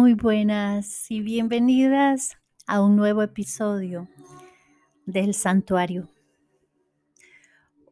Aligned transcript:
Muy 0.00 0.14
buenas 0.14 1.10
y 1.10 1.20
bienvenidas 1.20 2.38
a 2.66 2.80
un 2.80 2.96
nuevo 2.96 3.20
episodio 3.20 4.08
del 5.04 5.34
santuario. 5.34 6.08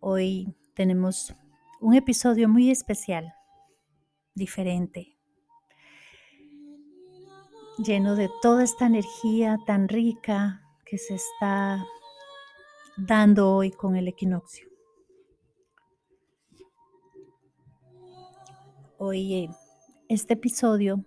Hoy 0.01 0.55
tenemos 0.73 1.35
un 1.83 1.93
episodio 1.93 2.49
muy 2.49 2.71
especial, 2.71 3.35
diferente, 4.35 5.19
lleno 7.77 8.17
de 8.17 8.31
toda 8.41 8.65
esta 8.65 8.87
energía 8.87 9.59
tan 9.67 9.87
rica 9.87 10.63
que 10.87 10.97
se 10.97 11.17
está 11.17 11.85
dando 12.97 13.55
hoy 13.55 13.71
con 13.71 13.97
el 13.97 14.09
equinoccio. 14.09 14.67
Hoy 18.97 19.35
eh, 19.35 19.51
este 20.09 20.33
episodio 20.33 21.05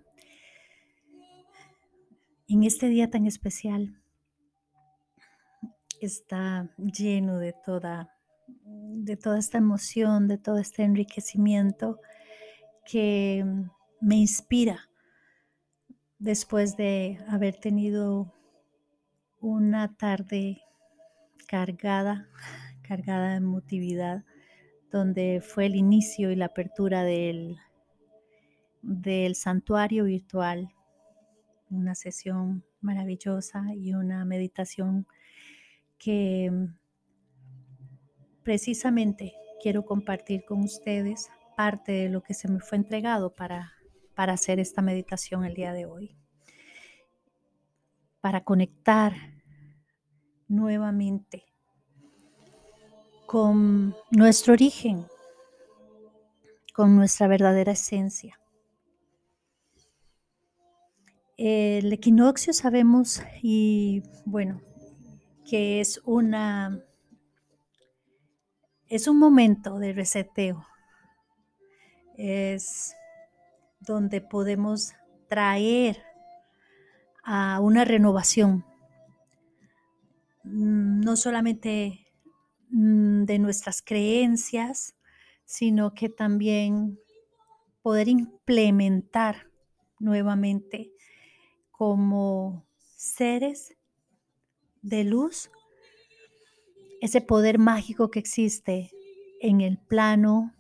en 2.54 2.64
este 2.64 2.90
día 2.90 3.10
tan 3.10 3.26
especial 3.26 3.98
está 6.02 6.70
lleno 6.78 7.38
de 7.40 7.54
toda, 7.54 8.14
de 8.66 9.16
toda 9.16 9.40
esta 9.40 9.58
emoción, 9.58 10.28
de 10.28 10.38
todo 10.38 10.58
este 10.58 10.84
enriquecimiento 10.84 12.00
que 12.86 13.46
me 14.02 14.16
inspira 14.18 14.90
después 16.20 16.76
de 16.76 17.24
haber 17.30 17.56
tenido 17.56 18.34
una 19.40 19.96
tarde 19.96 20.62
cargada, 21.48 22.28
cargada 22.82 23.32
de 23.32 23.38
emotividad, 23.38 24.26
donde 24.92 25.42
fue 25.42 25.68
el 25.68 25.76
inicio 25.76 26.32
y 26.32 26.36
la 26.36 26.48
apertura 26.48 27.04
del, 27.04 27.56
del 28.82 29.36
santuario 29.36 30.04
virtual 30.04 30.74
una 31.72 31.96
sesión 31.96 32.64
maravillosa 32.82 33.64
y 33.74 33.94
una 33.94 34.24
meditación 34.26 35.08
que 35.98 36.52
mm, 36.52 36.76
precisamente 38.44 39.34
quiero 39.62 39.86
compartir 39.86 40.44
con 40.46 40.64
ustedes 40.64 41.30
parte 41.56 41.92
de 41.92 42.10
lo 42.10 42.22
que 42.22 42.34
se 42.34 42.50
me 42.50 42.60
fue 42.60 42.78
entregado 42.78 43.34
para, 43.34 43.74
para 44.16 44.34
hacer 44.34 44.60
esta 44.60 44.82
meditación 44.82 45.46
el 45.46 45.54
día 45.54 45.74
de 45.74 45.86
hoy. 45.86 46.16
Para 48.20 48.44
conectar 48.44 49.14
nuevamente 50.48 51.46
con 53.26 53.96
nuestro 54.12 54.54
origen, 54.54 55.06
con 56.74 56.96
nuestra 56.98 57.28
verdadera 57.28 57.72
esencia. 57.72 58.41
El 61.44 61.92
equinoccio 61.92 62.54
sabemos 62.54 63.24
y 63.42 64.04
bueno, 64.26 64.62
que 65.50 65.82
es 65.82 66.00
una 66.06 66.84
es 68.88 69.08
un 69.08 69.18
momento 69.18 69.80
de 69.80 69.92
reseteo. 69.92 70.68
Es 72.16 72.96
donde 73.80 74.22
podemos 74.22 74.94
traer 75.30 76.04
a 77.24 77.60
una 77.60 77.86
renovación, 77.86 78.64
mm, 80.44 81.00
no 81.00 81.16
solamente 81.16 82.06
mm, 82.70 83.24
de 83.24 83.40
nuestras 83.40 83.82
creencias, 83.82 84.94
sino 85.46 85.96
que 85.96 86.08
también 86.08 87.00
poder 87.82 88.10
implementar 88.10 89.48
nuevamente 89.98 90.92
como 91.82 92.64
seres 92.96 93.76
de 94.84 95.04
luz, 95.04 95.50
ese 97.02 97.22
poder 97.22 97.58
mágico 97.58 98.12
que 98.12 98.20
existe 98.20 98.92
en 99.42 99.62
el 99.62 99.80
plano 99.80 100.54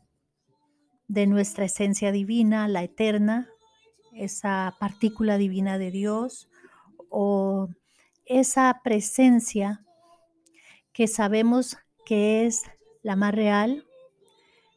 de 1.07 1.27
nuestra 1.27 1.65
esencia 1.65 2.11
divina, 2.11 2.67
la 2.67 2.81
eterna, 2.81 3.47
esa 4.13 4.75
partícula 4.79 5.37
divina 5.37 5.77
de 5.77 5.91
Dios 5.91 6.49
o 7.11 7.69
esa 8.25 8.81
presencia 8.83 9.85
que 10.91 11.07
sabemos 11.07 11.77
que 12.03 12.47
es 12.47 12.63
la 13.03 13.15
más 13.15 13.35
real, 13.35 13.85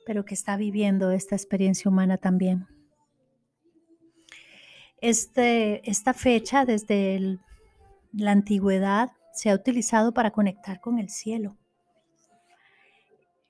pero 0.05 0.27
que 0.27 0.35
está 0.35 0.59
viviendo 0.59 1.11
esta 1.11 1.37
experiencia 1.37 1.91
humana 1.91 2.19
también. 2.19 2.74
Este, 5.05 5.83
esta 5.91 6.15
fecha 6.15 6.65
desde 6.65 7.39
la 8.15 8.31
antigüedad 8.31 9.11
se 9.35 9.51
ha 9.51 9.55
utilizado 9.55 10.15
para 10.15 10.31
conectar 10.31 10.81
con 10.81 10.99
el 10.99 11.11
cielo. 11.11 11.59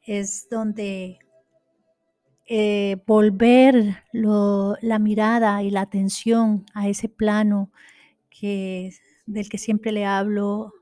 Es 0.03 0.49
donde 0.51 1.21
eh, 2.49 2.97
volver 3.07 4.03
la 4.11 4.99
mirada 4.99 5.63
y 5.63 5.71
la 5.71 5.83
atención 5.83 6.67
a 6.75 6.89
ese 6.89 7.09
plano 7.09 7.71
que, 8.31 8.93
del 9.25 9.49
que 9.49 9.59
siempre 9.59 9.93
le 9.93 10.07
hablo, 10.07 10.75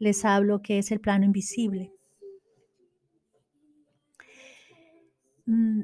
les 0.00 0.24
hablo, 0.24 0.60
que 0.60 0.80
es 0.80 0.90
el 0.90 0.98
plano 0.98 1.24
invisible. 1.24 1.92
Mm, 5.46 5.82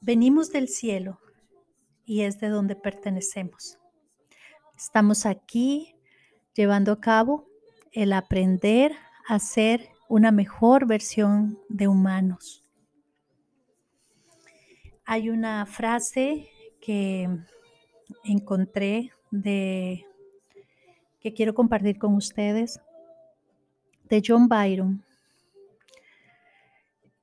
venimos 0.00 0.50
del 0.50 0.66
cielo 0.66 1.20
y 2.10 2.22
es 2.22 2.40
de 2.40 2.48
donde 2.48 2.74
pertenecemos. 2.74 3.78
Estamos 4.76 5.26
aquí 5.26 5.94
llevando 6.54 6.90
a 6.90 7.00
cabo 7.00 7.46
el 7.92 8.12
aprender 8.12 8.96
a 9.28 9.38
ser 9.38 9.90
una 10.08 10.32
mejor 10.32 10.88
versión 10.88 11.60
de 11.68 11.86
humanos. 11.86 12.64
Hay 15.04 15.30
una 15.30 15.64
frase 15.66 16.48
que 16.80 17.28
encontré 18.24 19.12
de 19.30 20.04
que 21.20 21.32
quiero 21.32 21.54
compartir 21.54 21.96
con 21.96 22.16
ustedes 22.16 22.80
de 24.08 24.20
John 24.26 24.48
Byron 24.48 25.04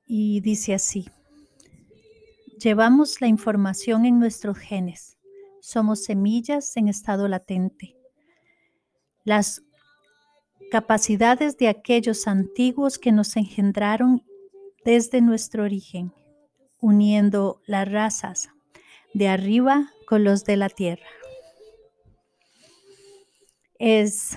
y 0.06 0.40
dice 0.40 0.72
así: 0.72 1.10
Llevamos 2.58 3.20
la 3.20 3.28
información 3.28 4.04
en 4.04 4.18
nuestros 4.18 4.58
genes. 4.58 5.16
Somos 5.60 6.02
semillas 6.02 6.76
en 6.76 6.88
estado 6.88 7.28
latente. 7.28 7.96
Las 9.22 9.62
capacidades 10.72 11.56
de 11.56 11.68
aquellos 11.68 12.26
antiguos 12.26 12.98
que 12.98 13.12
nos 13.12 13.36
engendraron 13.36 14.24
desde 14.84 15.20
nuestro 15.20 15.62
origen, 15.62 16.12
uniendo 16.80 17.60
las 17.66 17.88
razas 17.90 18.48
de 19.14 19.28
arriba 19.28 19.92
con 20.06 20.24
los 20.24 20.44
de 20.44 20.56
la 20.56 20.68
tierra. 20.68 21.06
Es, 23.78 24.36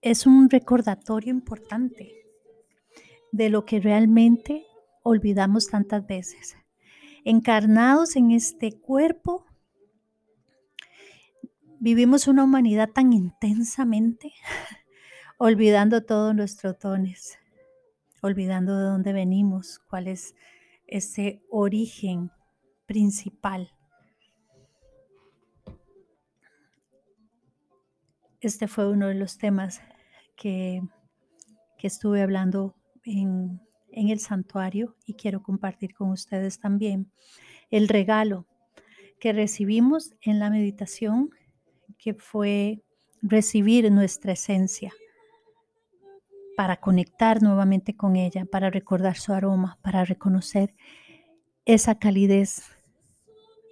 es 0.00 0.26
un 0.26 0.48
recordatorio 0.48 1.32
importante 1.32 2.14
de 3.30 3.50
lo 3.50 3.66
que 3.66 3.78
realmente 3.78 4.64
olvidamos 5.06 5.68
tantas 5.68 6.04
veces. 6.06 6.56
Encarnados 7.24 8.16
en 8.16 8.32
este 8.32 8.72
cuerpo, 8.72 9.46
vivimos 11.78 12.26
una 12.26 12.42
humanidad 12.42 12.90
tan 12.90 13.12
intensamente, 13.12 14.32
olvidando 15.38 16.04
todos 16.04 16.34
nuestros 16.34 16.78
dones, 16.80 17.38
olvidando 18.20 18.76
de 18.76 18.84
dónde 18.84 19.12
venimos, 19.12 19.78
cuál 19.78 20.08
es 20.08 20.34
ese 20.88 21.42
origen 21.50 22.32
principal. 22.86 23.70
Este 28.40 28.66
fue 28.66 28.90
uno 28.90 29.06
de 29.06 29.14
los 29.14 29.38
temas 29.38 29.80
que, 30.36 30.82
que 31.78 31.86
estuve 31.86 32.22
hablando 32.22 32.74
en, 33.04 33.65
en 33.96 34.10
el 34.10 34.20
santuario 34.20 34.94
y 35.06 35.14
quiero 35.14 35.42
compartir 35.42 35.94
con 35.94 36.10
ustedes 36.10 36.60
también 36.60 37.10
el 37.70 37.88
regalo 37.88 38.46
que 39.18 39.32
recibimos 39.32 40.14
en 40.20 40.38
la 40.38 40.50
meditación, 40.50 41.30
que 41.98 42.14
fue 42.14 42.84
recibir 43.22 43.90
nuestra 43.90 44.32
esencia 44.32 44.92
para 46.56 46.76
conectar 46.76 47.42
nuevamente 47.42 47.96
con 47.96 48.16
ella, 48.16 48.44
para 48.44 48.70
recordar 48.70 49.16
su 49.16 49.32
aroma, 49.32 49.78
para 49.82 50.04
reconocer 50.04 50.74
esa 51.64 51.98
calidez 51.98 52.62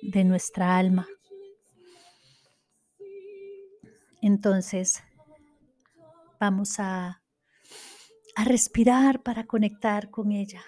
de 0.03 0.25
nuestra 0.25 0.77
alma. 0.77 1.07
Entonces, 4.23 5.03
vamos 6.41 6.77
a 6.79 7.24
a 8.35 8.45
respirar 8.45 9.23
para 9.23 9.47
conectar 9.47 10.11
con 10.11 10.33
ella, 10.33 10.63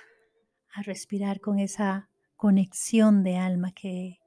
a 0.73 0.83
respirar 0.83 1.41
con 1.41 1.59
esa 1.59 2.09
conexión 2.37 3.23
de 3.23 3.37
alma 3.37 3.73
que, 3.73 4.21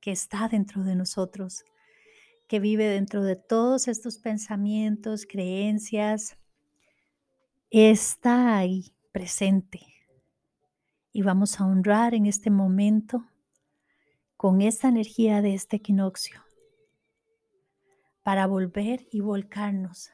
que 0.00 0.12
está 0.12 0.48
dentro 0.48 0.84
de 0.84 0.94
nosotros, 0.94 1.64
que 2.46 2.60
vive 2.60 2.86
dentro 2.86 3.24
de 3.24 3.34
todos 3.34 3.88
estos 3.88 4.18
pensamientos, 4.18 5.26
creencias, 5.26 6.38
está 7.70 8.56
ahí 8.56 8.94
presente. 9.10 9.80
Y 11.12 11.22
vamos 11.22 11.60
a 11.60 11.66
honrar 11.66 12.14
en 12.14 12.26
este 12.26 12.50
momento 12.50 13.24
con 14.36 14.60
esta 14.60 14.88
energía 14.88 15.42
de 15.42 15.54
este 15.54 15.76
equinoccio 15.76 16.44
para 18.22 18.46
volver 18.46 19.08
y 19.10 19.20
volcarnos 19.20 20.10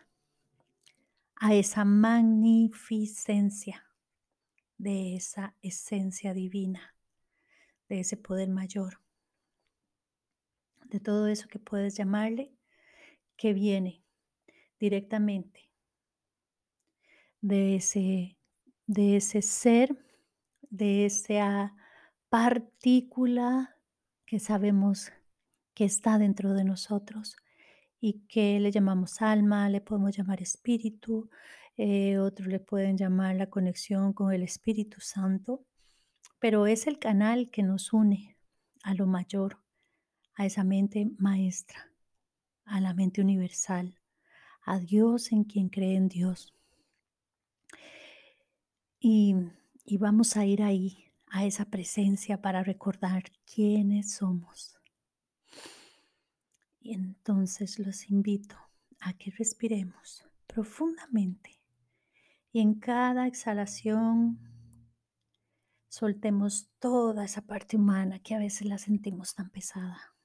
a 1.44 1.54
esa 1.54 1.84
magnificencia 1.84 3.84
de 4.78 5.16
esa 5.16 5.56
esencia 5.60 6.34
divina, 6.34 6.94
de 7.88 7.98
ese 7.98 8.16
poder 8.16 8.48
mayor, 8.48 9.00
de 10.84 11.00
todo 11.00 11.26
eso 11.26 11.48
que 11.48 11.58
puedes 11.58 11.96
llamarle, 11.96 12.54
que 13.36 13.54
viene 13.54 14.04
directamente 14.78 15.68
de 17.40 17.74
ese, 17.74 18.38
de 18.86 19.16
ese 19.16 19.42
ser, 19.42 19.98
de 20.70 21.06
esa 21.06 21.74
partícula 22.28 23.76
que 24.26 24.38
sabemos 24.38 25.10
que 25.74 25.86
está 25.86 26.18
dentro 26.18 26.54
de 26.54 26.62
nosotros 26.62 27.36
y 28.04 28.26
que 28.26 28.58
le 28.58 28.72
llamamos 28.72 29.22
alma, 29.22 29.70
le 29.70 29.80
podemos 29.80 30.16
llamar 30.16 30.42
espíritu, 30.42 31.30
eh, 31.76 32.18
otros 32.18 32.48
le 32.48 32.58
pueden 32.58 32.98
llamar 32.98 33.36
la 33.36 33.48
conexión 33.48 34.12
con 34.12 34.32
el 34.32 34.42
Espíritu 34.42 35.00
Santo, 35.00 35.64
pero 36.40 36.66
es 36.66 36.88
el 36.88 36.98
canal 36.98 37.48
que 37.48 37.62
nos 37.62 37.92
une 37.92 38.36
a 38.82 38.94
lo 38.94 39.06
mayor, 39.06 39.58
a 40.34 40.44
esa 40.44 40.64
mente 40.64 41.12
maestra, 41.16 41.92
a 42.64 42.80
la 42.80 42.92
mente 42.92 43.20
universal, 43.20 43.94
a 44.64 44.80
Dios 44.80 45.30
en 45.30 45.44
quien 45.44 45.68
cree 45.68 45.94
en 45.94 46.08
Dios. 46.08 46.52
Y, 48.98 49.36
y 49.84 49.98
vamos 49.98 50.36
a 50.36 50.44
ir 50.44 50.64
ahí, 50.64 51.04
a 51.28 51.44
esa 51.44 51.66
presencia 51.66 52.42
para 52.42 52.64
recordar 52.64 53.22
quiénes 53.46 54.16
somos. 54.16 54.81
Y 56.82 56.94
entonces 56.94 57.78
los 57.78 58.10
invito 58.10 58.56
a 58.98 59.12
que 59.12 59.30
respiremos 59.30 60.28
profundamente 60.48 61.62
y 62.52 62.60
en 62.60 62.74
cada 62.74 63.26
exhalación 63.26 64.38
soltemos 65.88 66.68
toda 66.80 67.24
esa 67.24 67.42
parte 67.42 67.76
humana 67.76 68.18
que 68.18 68.34
a 68.34 68.38
veces 68.38 68.66
la 68.66 68.78
sentimos 68.78 69.34
tan 69.34 69.48
pesada. 69.50 70.16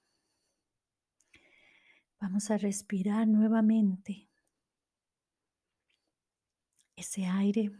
Vamos 2.20 2.50
a 2.50 2.58
respirar 2.58 3.28
nuevamente 3.28 4.28
ese 6.96 7.28
aire 7.28 7.72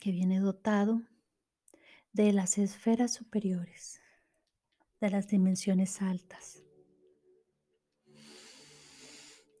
que 0.00 0.10
viene 0.10 0.40
dotado 0.40 1.02
de 2.12 2.32
las 2.32 2.56
esferas 2.56 3.12
superiores, 3.12 4.00
de 5.00 5.10
las 5.10 5.28
dimensiones 5.28 6.00
altas. 6.00 6.63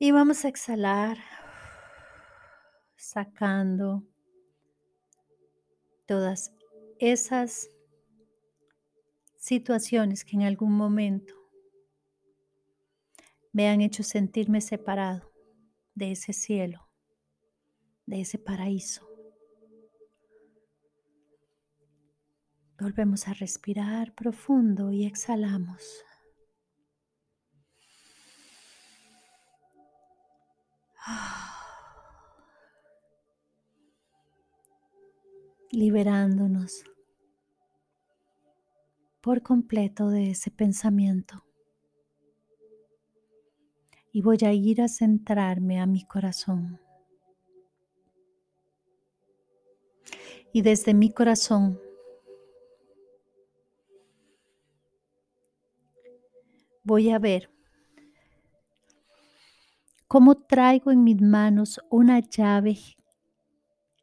Y 0.00 0.10
vamos 0.10 0.44
a 0.44 0.48
exhalar 0.48 1.18
sacando 2.96 4.02
todas 6.06 6.52
esas 6.98 7.70
situaciones 9.36 10.24
que 10.24 10.36
en 10.36 10.42
algún 10.42 10.72
momento 10.72 11.34
me 13.52 13.68
han 13.68 13.80
hecho 13.80 14.02
sentirme 14.02 14.60
separado 14.60 15.32
de 15.94 16.12
ese 16.12 16.32
cielo, 16.32 16.88
de 18.04 18.22
ese 18.22 18.38
paraíso. 18.38 19.08
Volvemos 22.80 23.28
a 23.28 23.34
respirar 23.34 24.12
profundo 24.14 24.90
y 24.90 25.06
exhalamos. 25.06 26.04
Liberándonos 35.70 36.84
por 39.20 39.42
completo 39.42 40.08
de 40.08 40.30
ese 40.30 40.50
pensamiento. 40.50 41.44
Y 44.12 44.22
voy 44.22 44.38
a 44.42 44.52
ir 44.52 44.80
a 44.80 44.88
centrarme 44.88 45.80
a 45.80 45.86
mi 45.86 46.06
corazón. 46.06 46.78
Y 50.52 50.62
desde 50.62 50.94
mi 50.94 51.10
corazón 51.10 51.80
voy 56.84 57.10
a 57.10 57.18
ver 57.18 57.53
cómo 60.14 60.36
traigo 60.36 60.92
en 60.92 61.02
mis 61.02 61.20
manos 61.20 61.80
una 61.90 62.20
llave 62.20 62.78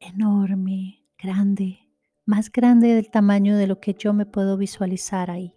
enorme, 0.02 1.06
grande, 1.18 1.88
más 2.26 2.52
grande 2.52 2.94
del 2.96 3.10
tamaño 3.10 3.56
de 3.56 3.66
lo 3.66 3.80
que 3.80 3.94
yo 3.94 4.12
me 4.12 4.26
puedo 4.26 4.58
visualizar 4.58 5.32
ahí. 5.32 5.56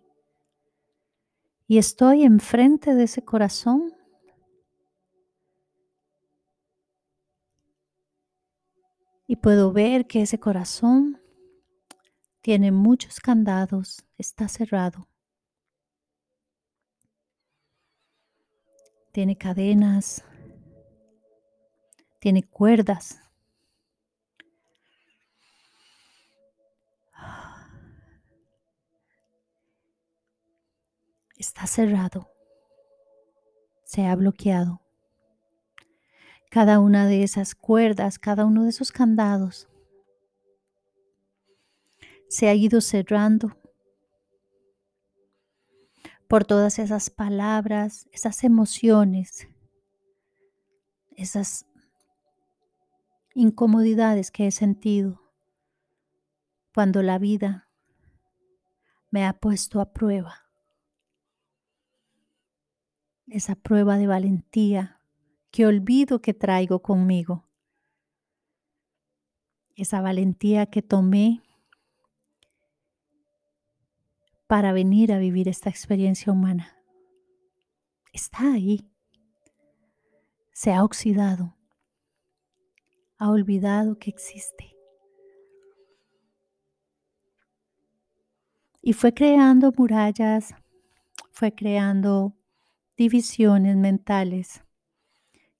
Y 1.66 1.78
estoy 1.78 2.22
enfrente 2.22 2.94
de 2.94 3.02
ese 3.02 3.24
corazón. 3.24 3.92
Y 9.26 9.34
puedo 9.34 9.72
ver 9.72 10.06
que 10.06 10.22
ese 10.22 10.38
corazón 10.38 11.20
tiene 12.42 12.70
muchos 12.70 13.18
candados, 13.18 14.04
está 14.18 14.46
cerrado. 14.46 15.08
Tiene 19.10 19.36
cadenas, 19.36 20.24
tiene 22.24 22.42
cuerdas. 22.42 23.20
está 31.36 31.66
cerrado, 31.66 32.30
se 33.84 34.06
ha 34.06 34.16
bloqueado. 34.16 34.80
Cada 36.50 36.80
una 36.80 37.06
de 37.06 37.24
esas 37.24 37.54
cuerdas, 37.54 38.18
cada 38.18 38.46
uno 38.46 38.62
de 38.62 38.70
esos 38.70 38.90
candados 38.90 39.68
se 42.30 42.48
ha 42.48 42.54
ido 42.54 42.80
cerrando 42.80 43.54
por 46.26 46.46
todas 46.46 46.78
esas 46.78 47.10
palabras, 47.10 48.08
esas 48.12 48.44
emociones, 48.44 49.46
esas 51.16 51.66
incomodidades 53.34 54.30
que 54.30 54.46
he 54.46 54.50
sentido 54.50 55.20
cuando 56.72 57.02
la 57.02 57.18
vida 57.18 57.68
me 59.10 59.24
ha 59.26 59.32
puesto 59.34 59.80
a 59.80 59.92
prueba 59.92 60.44
esa 63.28 63.54
prueba 63.54 63.98
de 63.98 64.06
valentía 64.06 65.00
que 65.50 65.66
olvido 65.66 66.20
que 66.20 66.34
traigo 66.34 66.82
conmigo. 66.82 67.44
Esa 69.76 70.00
valentía 70.00 70.66
que 70.66 70.82
tomé 70.82 71.42
para 74.46 74.72
venir 74.72 75.12
a 75.12 75.18
vivir 75.18 75.48
esta 75.48 75.70
experiencia 75.70 76.32
humana. 76.32 76.76
Está 78.12 78.52
ahí. 78.52 78.88
Se 80.52 80.72
ha 80.72 80.84
oxidado. 80.84 81.53
Ha 83.18 83.30
olvidado 83.30 83.98
que 83.98 84.10
existe. 84.10 84.76
Y 88.82 88.92
fue 88.92 89.14
creando 89.14 89.72
murallas, 89.76 90.54
fue 91.32 91.54
creando 91.54 92.34
divisiones 92.96 93.76
mentales 93.76 94.62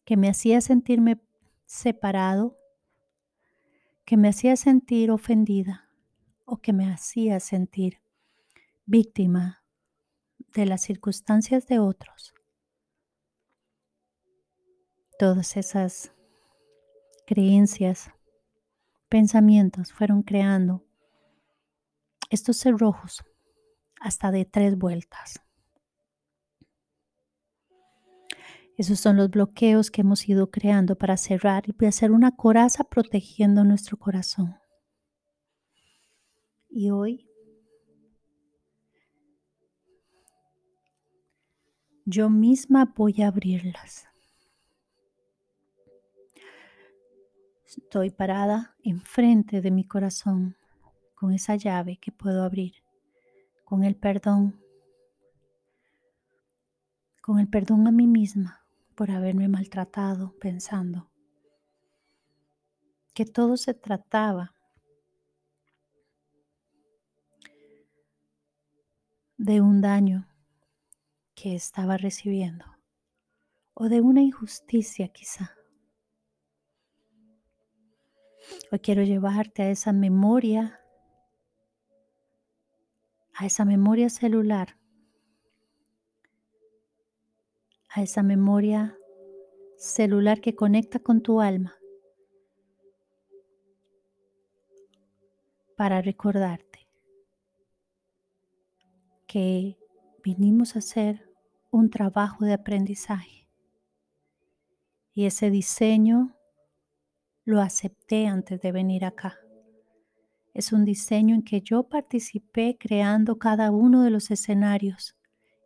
que 0.05 0.17
me 0.17 0.29
hacía 0.29 0.61
sentirme 0.61 1.21
separado, 1.65 2.59
que 4.05 4.17
me 4.17 4.29
hacía 4.29 4.57
sentir 4.57 5.11
ofendida 5.11 5.89
o 6.45 6.59
que 6.59 6.73
me 6.73 6.93
hacía 6.93 7.41
sentir 7.41 8.01
víctima 8.85 9.65
de 10.53 10.67
las 10.67 10.83
circunstancias 10.83 11.67
de 11.67 11.79
otros. 11.79 12.35
Todas 15.19 15.57
esas 15.57 16.14
creencias, 17.27 18.11
pensamientos 19.09 19.93
fueron 19.93 20.23
creando 20.23 20.85
estos 22.31 22.57
cerrojos 22.57 23.25
hasta 24.01 24.31
de 24.31 24.45
tres 24.45 24.77
vueltas. 24.77 25.41
Esos 28.77 28.99
son 28.99 29.17
los 29.17 29.31
bloqueos 29.31 29.91
que 29.91 30.01
hemos 30.01 30.29
ido 30.29 30.51
creando 30.51 30.97
para 30.97 31.17
cerrar 31.17 31.63
y 31.67 31.87
hacer 31.87 32.11
una 32.11 32.35
coraza 32.35 32.85
protegiendo 32.85 33.63
nuestro 33.63 33.97
corazón. 33.97 34.57
Y 36.69 36.91
hoy 36.91 37.29
yo 42.05 42.29
misma 42.31 42.93
voy 42.97 43.23
a 43.23 43.29
abrirlas. 43.29 44.07
Estoy 47.77 48.11
parada 48.11 48.77
enfrente 48.85 49.61
de 49.61 49.73
mi 49.73 49.85
corazón 49.85 50.57
con 51.17 51.33
esa 51.33 51.57
llave 51.57 51.97
que 51.97 52.13
puedo 52.13 52.45
abrir, 52.45 52.75
con 53.65 53.83
el 53.83 53.97
perdón, 53.97 54.61
con 57.21 57.41
el 57.41 57.49
perdón 57.49 57.89
a 57.89 57.91
mí 57.91 58.07
misma 58.07 58.65
por 58.95 59.11
haberme 59.11 59.49
maltratado 59.49 60.37
pensando 60.39 61.11
que 63.13 63.25
todo 63.25 63.57
se 63.57 63.75
trataba 63.75 64.55
de 69.37 69.61
un 69.61 69.81
daño 69.81 70.29
que 71.35 71.57
estaba 71.57 71.97
recibiendo 71.97 72.65
o 73.75 73.89
de 73.89 74.01
una 74.01 74.23
injusticia 74.23 75.09
quizá. 75.09 75.57
Hoy 78.71 78.79
quiero 78.81 79.03
llevarte 79.03 79.63
a 79.63 79.71
esa 79.71 79.93
memoria, 79.93 80.81
a 83.35 83.47
esa 83.47 83.65
memoria 83.65 84.09
celular, 84.09 84.77
a 87.89 88.03
esa 88.03 88.23
memoria 88.23 88.97
celular 89.77 90.41
que 90.41 90.55
conecta 90.55 90.99
con 90.99 91.21
tu 91.21 91.41
alma 91.41 91.75
para 95.77 96.01
recordarte 96.01 96.89
que 99.27 99.77
vinimos 100.23 100.77
a 100.77 100.79
hacer 100.79 101.29
un 101.71 101.91
trabajo 101.91 102.45
de 102.45 102.53
aprendizaje. 102.53 103.49
Y 105.13 105.27
ese 105.27 105.51
diseño 105.51 106.37
lo 107.45 107.61
acepté 107.61 108.27
antes 108.27 108.61
de 108.61 108.73
venir 108.73 109.05
acá. 109.05 109.39
Es 110.55 110.73
un 110.73 110.85
diseño 110.85 111.35
en 111.35 111.43
que 111.43 111.61
yo 111.61 111.85
participé 111.85 112.77
creando 112.79 113.39
cada 113.39 113.71
uno 113.71 114.03
de 114.03 114.11
los 114.11 114.31
escenarios 114.31 115.17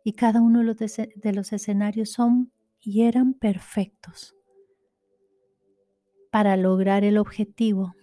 y 0.03 0.13
cada 0.13 0.41
uno 0.41 0.59
de 0.59 1.33
los, 1.33 1.53
escenarios 1.53 2.11
son 2.11 2.51
y 2.81 3.03
eran 3.03 3.33
perfectos 3.33 4.35
para 6.31 6.57
lograr 6.57 7.03
el 7.03 7.17
objetivo 7.17 7.93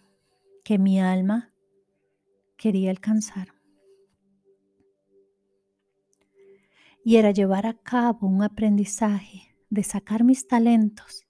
que 0.64 0.78
mi 0.78 1.00
alma 1.00 1.52
quería 2.56 2.90
alcanzar. 2.90 3.48
Y 7.04 7.16
era 7.16 7.30
llevar 7.30 7.66
a 7.66 7.74
cabo 7.74 8.26
un 8.26 8.42
aprendizaje 8.42 9.56
de 9.70 9.82
sacar 9.84 10.24
mis 10.24 10.46
talentos 10.46 11.25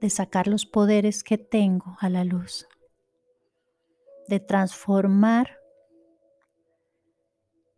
de 0.00 0.10
sacar 0.10 0.46
los 0.48 0.64
poderes 0.66 1.22
que 1.22 1.36
tengo 1.38 1.96
a 2.00 2.08
la 2.08 2.24
luz, 2.24 2.66
de 4.28 4.40
transformar 4.40 5.58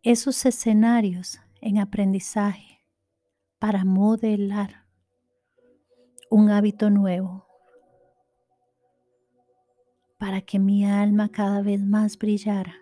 esos 0.03 0.45
escenarios 0.45 1.39
en 1.61 1.79
aprendizaje 1.79 2.85
para 3.59 3.85
modelar 3.85 4.85
un 6.29 6.49
hábito 6.49 6.89
nuevo, 6.89 7.45
para 10.17 10.41
que 10.41 10.59
mi 10.59 10.85
alma 10.85 11.29
cada 11.29 11.61
vez 11.61 11.81
más 11.81 12.17
brillara, 12.17 12.75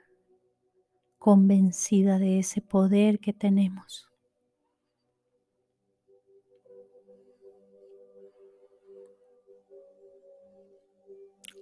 convencida 1.18 2.18
de 2.18 2.40
ese 2.40 2.62
poder 2.62 3.20
que 3.20 3.34
tenemos. 3.34 4.11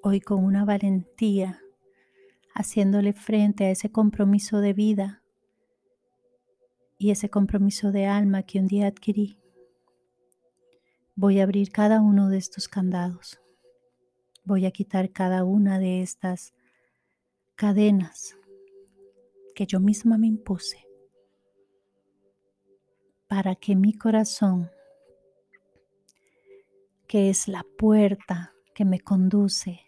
Hoy 0.09 0.21
con 0.21 0.43
una 0.43 0.65
valentía, 0.65 1.61
haciéndole 2.55 3.13
frente 3.13 3.65
a 3.65 3.69
ese 3.69 3.91
compromiso 3.91 4.59
de 4.59 4.73
vida 4.73 5.21
y 6.97 7.11
ese 7.11 7.29
compromiso 7.29 7.91
de 7.91 8.07
alma 8.07 8.41
que 8.41 8.57
un 8.57 8.65
día 8.65 8.87
adquirí. 8.87 9.37
Voy 11.15 11.39
a 11.39 11.43
abrir 11.43 11.71
cada 11.71 12.01
uno 12.01 12.27
de 12.27 12.39
estos 12.39 12.67
candados. 12.67 13.39
Voy 14.45 14.65
a 14.65 14.71
quitar 14.71 15.11
cada 15.11 15.43
una 15.43 15.77
de 15.77 16.01
estas 16.01 16.55
cadenas 17.53 18.35
que 19.53 19.67
yo 19.67 19.79
misma 19.79 20.17
me 20.17 20.25
impuse 20.25 20.87
para 23.27 23.53
que 23.53 23.75
mi 23.75 23.93
corazón, 23.93 24.71
que 27.07 27.29
es 27.29 27.47
la 27.47 27.63
puerta 27.77 28.53
que 28.73 28.85
me 28.85 28.99
conduce 29.01 29.81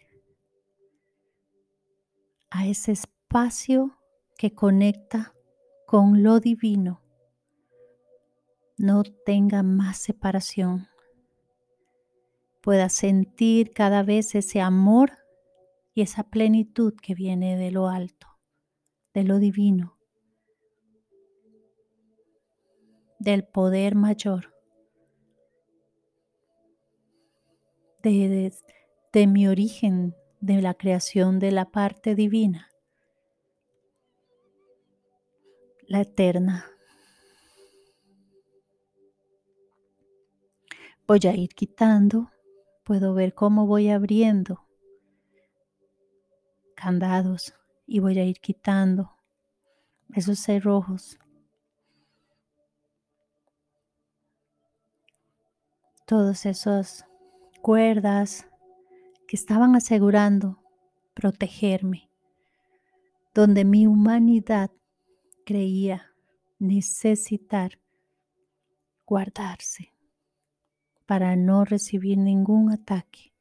a 2.54 2.66
ese 2.66 2.92
espacio 2.92 3.96
que 4.36 4.54
conecta 4.54 5.34
con 5.86 6.22
lo 6.22 6.38
divino, 6.38 7.00
no 8.76 9.04
tenga 9.04 9.62
más 9.62 9.96
separación, 9.98 10.86
pueda 12.60 12.90
sentir 12.90 13.72
cada 13.72 14.02
vez 14.02 14.34
ese 14.34 14.60
amor 14.60 15.12
y 15.94 16.02
esa 16.02 16.24
plenitud 16.24 16.94
que 17.00 17.14
viene 17.14 17.56
de 17.56 17.70
lo 17.70 17.88
alto, 17.88 18.26
de 19.14 19.24
lo 19.24 19.38
divino, 19.38 19.96
del 23.18 23.44
poder 23.44 23.94
mayor, 23.94 24.52
de, 28.02 28.52
de 29.12 29.26
mi 29.26 29.48
origen 29.48 30.14
de 30.42 30.60
la 30.60 30.74
creación 30.74 31.38
de 31.38 31.52
la 31.52 31.70
parte 31.70 32.16
divina, 32.16 32.68
la 35.86 36.00
eterna. 36.00 36.66
Voy 41.06 41.20
a 41.28 41.36
ir 41.36 41.50
quitando, 41.50 42.32
puedo 42.82 43.14
ver 43.14 43.34
cómo 43.34 43.68
voy 43.68 43.88
abriendo 43.90 44.66
candados 46.74 47.54
y 47.86 48.00
voy 48.00 48.18
a 48.18 48.24
ir 48.24 48.40
quitando 48.40 49.12
esos 50.12 50.40
cerrojos. 50.40 51.20
Todas 56.04 56.46
esas 56.46 57.06
cuerdas 57.60 58.51
estaban 59.36 59.74
asegurando 59.76 60.62
protegerme, 61.14 62.10
donde 63.34 63.64
mi 63.64 63.86
humanidad 63.86 64.70
creía 65.44 66.12
necesitar 66.58 67.80
guardarse 69.06 69.92
para 71.06 71.34
no 71.36 71.64
recibir 71.64 72.18
ningún 72.18 72.70
ataque. 72.70 73.32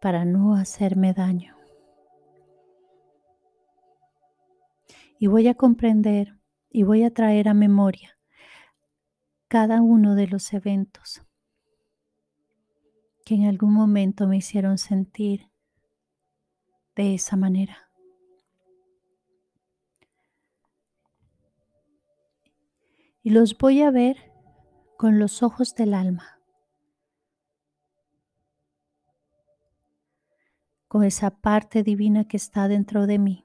para 0.00 0.24
no 0.24 0.56
hacerme 0.56 1.14
daño. 1.14 1.54
Y 5.20 5.28
voy 5.28 5.46
a 5.46 5.54
comprender 5.54 6.40
y 6.70 6.82
voy 6.82 7.04
a 7.04 7.14
traer 7.14 7.46
a 7.48 7.54
memoria 7.54 8.11
cada 9.52 9.82
uno 9.82 10.14
de 10.14 10.28
los 10.28 10.54
eventos 10.54 11.20
que 13.26 13.34
en 13.34 13.44
algún 13.44 13.74
momento 13.74 14.26
me 14.26 14.38
hicieron 14.38 14.78
sentir 14.78 15.50
de 16.96 17.12
esa 17.12 17.36
manera. 17.36 17.90
Y 23.22 23.28
los 23.28 23.58
voy 23.58 23.82
a 23.82 23.90
ver 23.90 24.32
con 24.96 25.18
los 25.18 25.42
ojos 25.42 25.74
del 25.74 25.92
alma, 25.92 26.40
con 30.88 31.04
esa 31.04 31.28
parte 31.30 31.82
divina 31.82 32.26
que 32.26 32.38
está 32.38 32.68
dentro 32.68 33.06
de 33.06 33.18
mí. 33.18 33.44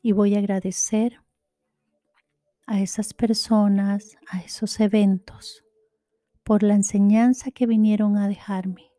Y 0.00 0.12
voy 0.12 0.36
a 0.36 0.38
agradecer 0.38 1.23
a 2.66 2.80
esas 2.80 3.12
personas, 3.12 4.16
a 4.28 4.40
esos 4.40 4.80
eventos, 4.80 5.64
por 6.42 6.62
la 6.62 6.74
enseñanza 6.74 7.50
que 7.50 7.66
vinieron 7.66 8.16
a 8.16 8.28
dejarme. 8.28 8.90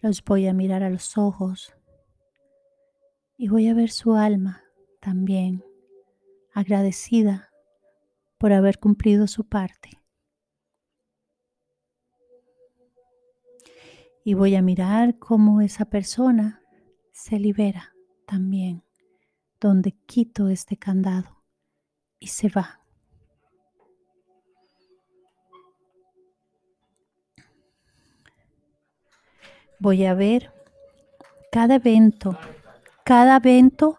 Los 0.00 0.22
voy 0.24 0.48
a 0.48 0.52
mirar 0.52 0.82
a 0.82 0.90
los 0.90 1.16
ojos 1.16 1.74
y 3.36 3.48
voy 3.48 3.68
a 3.68 3.74
ver 3.74 3.90
su 3.90 4.14
alma 4.14 4.62
también 5.00 5.64
agradecida 6.52 7.50
por 8.38 8.52
haber 8.52 8.78
cumplido 8.78 9.26
su 9.26 9.48
parte. 9.48 9.90
Y 14.24 14.34
voy 14.34 14.54
a 14.54 14.62
mirar 14.62 15.18
cómo 15.18 15.60
esa 15.60 15.84
persona 15.84 16.62
se 17.12 17.38
libera 17.38 17.91
también, 18.32 18.82
donde 19.60 19.92
quito 19.92 20.48
este 20.48 20.78
candado 20.78 21.44
y 22.18 22.28
se 22.28 22.48
va. 22.48 22.80
Voy 29.78 30.06
a 30.06 30.14
ver 30.14 30.50
cada 31.50 31.74
evento, 31.74 32.38
cada 33.04 33.36
evento 33.36 33.98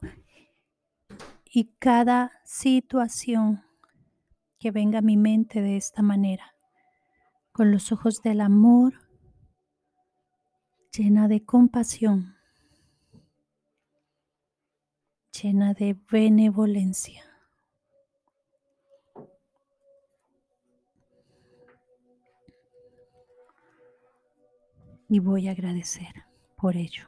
y 1.46 1.66
cada 1.78 2.32
situación 2.44 3.63
que 4.58 4.72
venga 4.72 4.98
a 4.98 5.04
mi 5.04 5.16
mente 5.16 5.62
de 5.62 5.78
esta 5.78 6.02
manera, 6.02 6.56
con 7.52 7.72
los 7.72 7.92
ojos 7.92 8.24
del 8.24 8.42
amor, 8.42 8.96
llena 10.92 11.28
de 11.28 11.46
compasión, 11.46 12.33
llena 15.42 15.74
de 15.74 15.98
benevolencia. 16.12 17.24
Y 25.10 25.20
voy 25.20 25.48
a 25.48 25.52
agradecer 25.52 26.25
por 26.56 26.75
ello. 26.75 27.08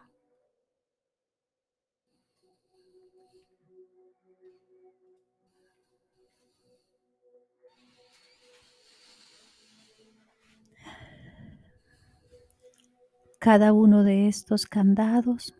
Cada 13.39 13.73
uno 13.73 14.03
de 14.03 14.27
estos 14.27 14.65
candados, 14.65 15.54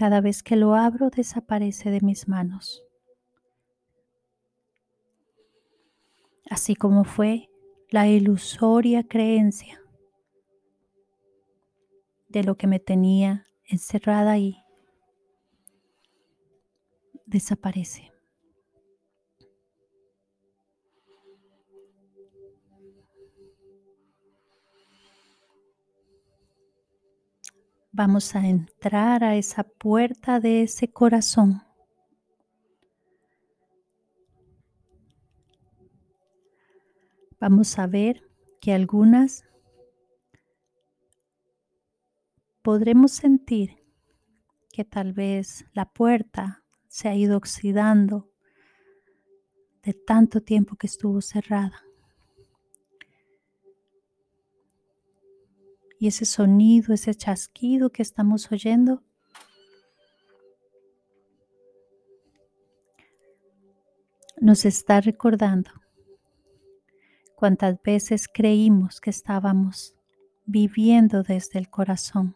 cada 0.00 0.22
vez 0.22 0.42
que 0.42 0.56
lo 0.56 0.76
abro, 0.76 1.10
desaparece 1.10 1.90
de 1.90 2.00
mis 2.00 2.26
manos. 2.26 2.82
Así 6.48 6.74
como 6.74 7.04
fue 7.04 7.50
la 7.90 8.08
ilusoria 8.08 9.06
creencia 9.06 9.78
de 12.30 12.44
lo 12.44 12.56
que 12.56 12.66
me 12.66 12.80
tenía 12.80 13.46
encerrada 13.66 14.30
ahí, 14.30 14.56
desaparece. 17.26 18.09
Vamos 27.92 28.36
a 28.36 28.46
entrar 28.46 29.24
a 29.24 29.34
esa 29.34 29.64
puerta 29.64 30.38
de 30.38 30.62
ese 30.62 30.92
corazón. 30.92 31.62
Vamos 37.40 37.78
a 37.80 37.88
ver 37.88 38.22
que 38.60 38.72
algunas 38.72 39.44
podremos 42.62 43.10
sentir 43.10 43.82
que 44.72 44.84
tal 44.84 45.12
vez 45.12 45.64
la 45.72 45.86
puerta 45.86 46.62
se 46.86 47.08
ha 47.08 47.16
ido 47.16 47.36
oxidando 47.36 48.30
de 49.82 49.94
tanto 49.94 50.42
tiempo 50.42 50.76
que 50.76 50.86
estuvo 50.86 51.20
cerrada. 51.20 51.89
Y 56.00 56.06
ese 56.06 56.24
sonido, 56.24 56.94
ese 56.94 57.14
chasquido 57.14 57.90
que 57.90 58.00
estamos 58.00 58.50
oyendo, 58.50 59.02
nos 64.40 64.64
está 64.64 65.02
recordando 65.02 65.70
cuántas 67.36 67.82
veces 67.82 68.28
creímos 68.32 68.98
que 68.98 69.10
estábamos 69.10 69.94
viviendo 70.46 71.22
desde 71.22 71.58
el 71.58 71.68
corazón, 71.68 72.34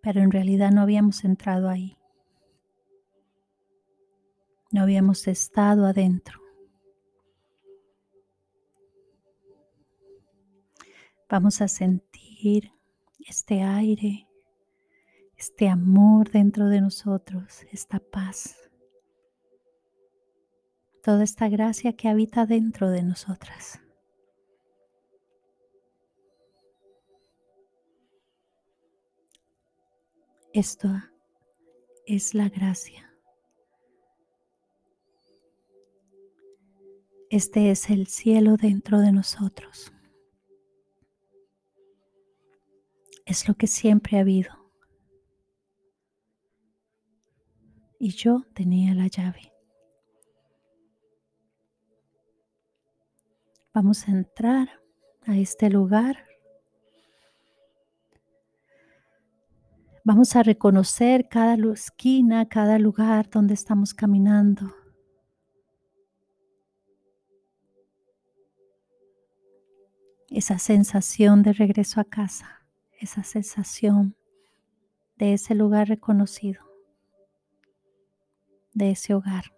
pero 0.00 0.20
en 0.20 0.30
realidad 0.30 0.70
no 0.70 0.82
habíamos 0.82 1.24
entrado 1.24 1.68
ahí, 1.68 1.98
no 4.70 4.82
habíamos 4.82 5.26
estado 5.26 5.86
adentro. 5.86 6.47
Vamos 11.30 11.60
a 11.60 11.68
sentir 11.68 12.72
este 13.18 13.60
aire, 13.60 14.26
este 15.36 15.68
amor 15.68 16.30
dentro 16.30 16.68
de 16.68 16.80
nosotros, 16.80 17.66
esta 17.70 17.98
paz, 17.98 18.56
toda 21.02 21.22
esta 21.22 21.50
gracia 21.50 21.92
que 21.92 22.08
habita 22.08 22.46
dentro 22.46 22.88
de 22.88 23.02
nosotras. 23.02 23.78
Esto 30.54 30.88
es 32.06 32.34
la 32.34 32.48
gracia. 32.48 33.12
Este 37.28 37.70
es 37.70 37.90
el 37.90 38.06
cielo 38.06 38.56
dentro 38.56 39.00
de 39.00 39.12
nosotros. 39.12 39.92
Es 43.28 43.46
lo 43.46 43.54
que 43.54 43.66
siempre 43.66 44.16
ha 44.16 44.22
habido. 44.22 44.50
Y 47.98 48.12
yo 48.12 48.44
tenía 48.54 48.94
la 48.94 49.06
llave. 49.06 49.52
Vamos 53.74 54.08
a 54.08 54.12
entrar 54.12 54.80
a 55.26 55.36
este 55.36 55.68
lugar. 55.68 56.24
Vamos 60.04 60.34
a 60.34 60.42
reconocer 60.42 61.28
cada 61.28 61.54
esquina, 61.74 62.48
cada 62.48 62.78
lugar 62.78 63.28
donde 63.28 63.52
estamos 63.52 63.92
caminando. 63.92 64.74
Esa 70.30 70.58
sensación 70.58 71.42
de 71.42 71.52
regreso 71.52 72.00
a 72.00 72.04
casa 72.04 72.57
esa 72.98 73.22
sensación 73.22 74.16
de 75.16 75.34
ese 75.34 75.54
lugar 75.54 75.88
reconocido, 75.88 76.62
de 78.74 78.90
ese 78.90 79.14
hogar. 79.14 79.52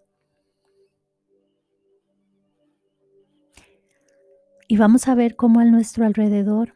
Y 4.67 4.77
vamos 4.77 5.07
a 5.07 5.15
ver 5.15 5.35
cómo 5.35 5.59
a 5.59 5.65
nuestro 5.65 6.05
alrededor 6.05 6.75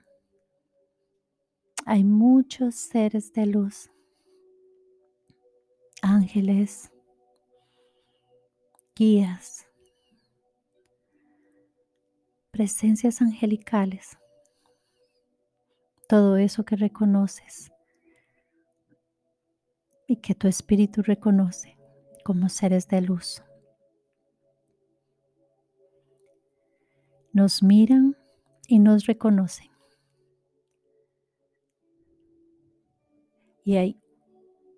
hay 1.86 2.04
muchos 2.04 2.76
seres 2.76 3.32
de 3.34 3.46
luz, 3.46 3.90
ángeles, 6.02 6.92
guías, 8.96 9.68
presencias 12.52 13.22
angelicales 13.22 14.18
todo 16.08 16.38
eso 16.38 16.64
que 16.64 16.76
reconoces 16.76 17.72
y 20.08 20.18
que 20.18 20.36
tu 20.36 20.48
espíritu 20.48 21.02
reconoce 21.02 21.78
como 22.24 22.50
seres 22.50 22.88
de 22.88 23.02
luz. 23.02 23.44
Nos 27.34 27.62
miran 27.64 28.16
y 28.68 28.80
nos 28.80 29.06
reconocen. 29.06 29.70
Y 33.64 33.78
hay 33.78 34.00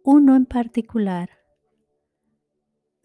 uno 0.04 0.36
en 0.36 0.46
particular, 0.46 1.30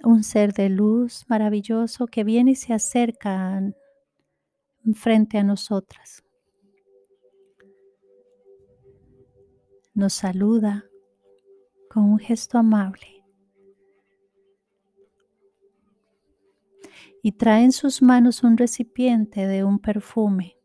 un 0.05 0.23
ser 0.23 0.53
de 0.53 0.69
luz 0.69 1.25
maravilloso 1.29 2.07
que 2.07 2.25
viene 2.25 2.53
y 2.53 2.57
se 2.57 2.73
acerca 2.73 3.61
frente 4.95 5.39
a 5.39 5.43
nosotras. 5.43 6.23
Nos 9.95 10.15
saluda 10.15 10.85
con 11.89 12.05
un 12.05 12.19
gesto 12.19 12.59
amable 12.59 13.13
y 17.23 17.33
trae 17.33 17.63
en 17.63 17.73
sus 17.73 18.03
manos 18.03 18.43
un 18.43 18.57
recipiente 18.57 19.47
de 19.47 19.63
un 19.63 19.79
perfume, 19.79 20.57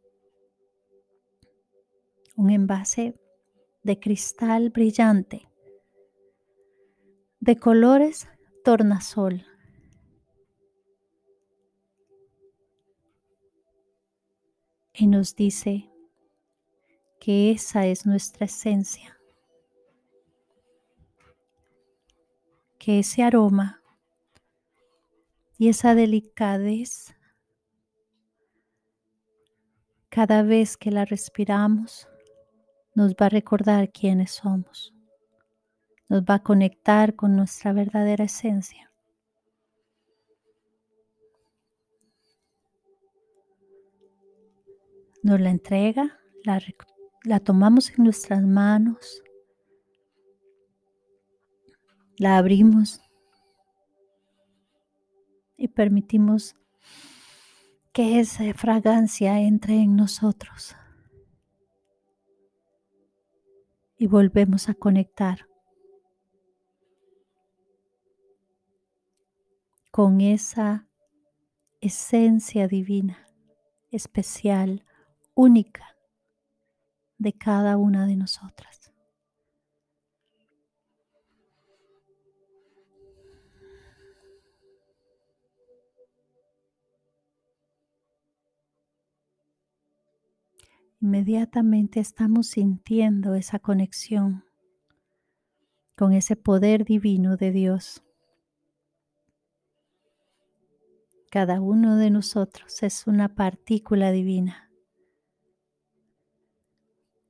un 2.35 2.49
envase 2.49 3.19
de 3.83 3.99
cristal 3.99 4.71
brillante, 4.71 5.47
de 7.39 7.55
colores 7.57 8.27
tornasol. 8.63 9.45
Y 14.93 15.05
nos 15.05 15.35
dice 15.35 15.91
que 17.19 17.51
esa 17.51 17.85
es 17.85 18.07
nuestra 18.07 18.45
esencia, 18.45 19.16
que 22.87 22.99
ese 22.99 23.21
aroma 23.21 23.81
y 25.57 25.67
esa 25.67 25.93
delicadez, 25.93 27.13
cada 30.07 30.41
vez 30.41 30.77
que 30.77 30.89
la 30.89 31.03
respiramos, 31.03 32.07
nos 32.95 33.11
va 33.15 33.25
a 33.25 33.29
recordar 33.29 33.91
quiénes 33.91 34.31
somos, 34.31 34.93
nos 36.07 36.21
va 36.21 36.35
a 36.35 36.43
conectar 36.43 37.13
con 37.17 37.35
nuestra 37.35 37.73
verdadera 37.73 38.23
esencia. 38.23 38.89
Nos 45.23 45.41
la 45.41 45.49
entrega, 45.49 46.17
la, 46.45 46.61
la 47.25 47.41
tomamos 47.41 47.89
en 47.89 48.05
nuestras 48.05 48.43
manos, 48.43 49.21
la 52.17 52.37
abrimos 52.37 53.01
y 55.55 55.67
permitimos 55.67 56.55
que 57.93 58.19
esa 58.19 58.53
fragancia 58.53 59.39
entre 59.39 59.75
en 59.75 59.95
nosotros. 59.95 60.75
Y 63.97 64.05
volvemos 64.05 64.69
a 64.69 64.75
conectar 64.75 65.47
con 69.89 70.21
esa 70.21 70.87
esencia 71.81 72.67
divina, 72.67 73.27
especial, 73.89 74.85
única 75.33 75.97
de 77.17 77.33
cada 77.33 77.77
una 77.77 78.05
de 78.05 78.15
nosotras. 78.15 78.76
Inmediatamente 90.99 91.99
estamos 91.99 92.47
sintiendo 92.47 93.35
esa 93.35 93.59
conexión 93.59 94.43
con 95.95 96.13
ese 96.13 96.35
poder 96.35 96.85
divino 96.85 97.37
de 97.37 97.51
Dios. 97.51 98.03
Cada 101.29 101.61
uno 101.61 101.97
de 101.97 102.09
nosotros 102.09 102.81
es 102.83 103.05
una 103.07 103.35
partícula 103.35 104.11
divina 104.11 104.67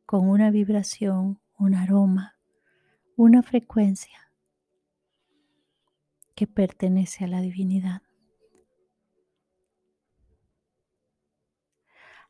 con 0.06 0.30
una 0.30 0.52
vibración, 0.52 1.42
un 1.58 1.76
aroma, 1.76 2.38
una 3.18 3.44
frecuencia 3.44 4.32
que 6.34 6.48
pertenece 6.48 7.26
a 7.26 7.28
la 7.28 7.42
divinidad. 7.42 8.07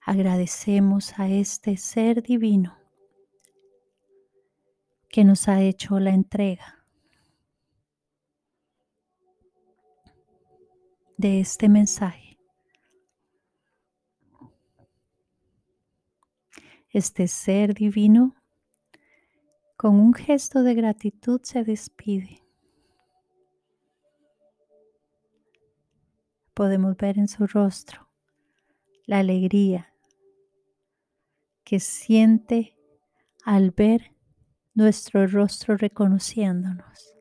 Agradecemos 0.07 1.19
a 1.19 1.27
este 1.27 1.75
ser 1.75 2.23
divino 2.23 2.77
que 5.09 5.25
nos 5.25 5.49
ha 5.49 5.59
hecho 5.59 5.99
la 5.99 6.11
entrega 6.11 6.85
de 11.17 11.41
este 11.41 11.67
mensaje. 11.67 12.37
Este 16.87 17.27
ser 17.27 17.73
divino 17.73 18.33
con 19.75 19.99
un 19.99 20.13
gesto 20.13 20.63
de 20.63 20.73
gratitud 20.73 21.41
se 21.43 21.65
despide. 21.65 22.45
Podemos 26.53 26.95
ver 26.95 27.19
en 27.19 27.27
su 27.27 27.45
rostro 27.45 28.07
la 29.05 29.19
alegría, 29.19 29.93
que 31.67 31.81
siente 31.81 32.77
al 33.43 33.71
ver 33.71 34.15
nuestro 34.73 35.27
rostro 35.27 35.75
reconociéndonos, 35.75 37.13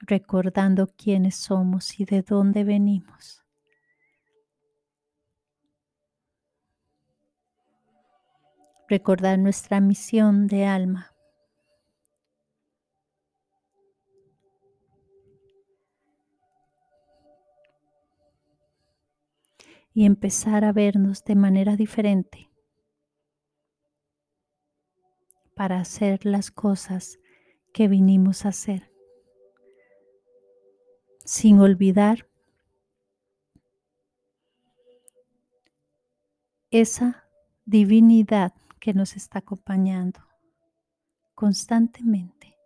recordando 0.00 0.88
quiénes 0.88 1.36
somos 1.36 2.00
y 2.00 2.06
de 2.06 2.22
dónde 2.22 2.64
venimos. 2.64 3.44
Recordar 8.88 9.38
nuestra 9.38 9.80
misión 9.80 10.48
de 10.48 10.66
alma. 10.66 11.09
Y 19.92 20.04
empezar 20.04 20.64
a 20.64 20.72
vernos 20.72 21.24
de 21.24 21.34
manera 21.34 21.76
diferente 21.76 22.50
para 25.54 25.78
hacer 25.78 26.24
las 26.24 26.50
cosas 26.50 27.18
que 27.72 27.88
vinimos 27.88 28.44
a 28.44 28.48
hacer, 28.48 28.90
sin 31.24 31.60
olvidar 31.60 32.26
esa 36.70 37.28
divinidad 37.64 38.54
que 38.80 38.94
nos 38.94 39.16
está 39.16 39.40
acompañando 39.40 40.20
constantemente, 41.34 42.56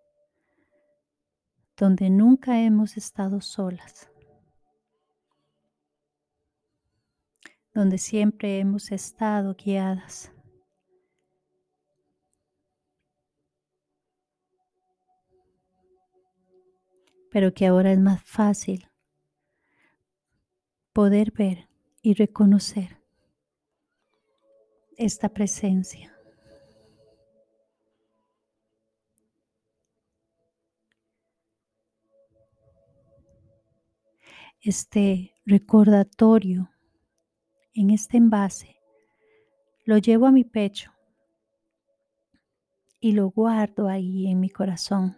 donde 1.76 2.10
nunca 2.10 2.60
hemos 2.60 2.96
estado 2.96 3.40
solas. 3.40 4.13
Donde 7.74 7.98
siempre 7.98 8.60
hemos 8.60 8.92
estado 8.92 9.54
guiadas. 9.54 10.30
pero 17.34 17.52
que 17.52 17.66
ahora 17.66 17.90
es 17.90 17.98
más 17.98 18.22
fácil 18.22 18.88
poder 20.92 21.32
ver 21.32 21.68
y 22.00 22.14
reconocer 22.14 23.02
esta 24.96 25.28
presencia. 25.28 26.16
Este 34.60 35.34
recordatorio 35.44 36.70
en 37.74 37.90
este 37.90 38.16
envase, 38.16 38.76
lo 39.84 39.98
llevo 39.98 40.26
a 40.26 40.32
mi 40.32 40.44
pecho 40.44 40.92
y 43.00 43.12
lo 43.12 43.28
guardo 43.30 43.88
ahí 43.88 44.28
en 44.28 44.40
mi 44.40 44.48
corazón. 44.48 45.16